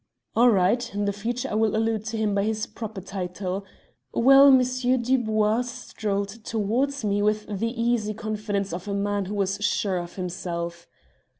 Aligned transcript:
"All 0.35 0.49
right. 0.49 0.95
In 0.95 1.05
future 1.11 1.49
I 1.51 1.53
will 1.53 1.75
allude 1.75 2.05
to 2.05 2.17
him 2.17 2.33
by 2.33 2.41
his 2.43 2.65
proper 2.65 3.01
title. 3.01 3.63
Well, 4.11 4.49
Monsieur 4.49 4.97
Dubois 4.97 5.61
strolled 5.67 6.43
towards 6.43 7.05
me 7.05 7.21
with 7.21 7.45
the 7.45 7.69
easy 7.79 8.15
confidence 8.15 8.73
of 8.73 8.87
a 8.87 8.95
man 8.95 9.25
who 9.25 9.35
was 9.35 9.57
sure 9.63 9.97
of 9.99 10.15
himself. 10.15 10.87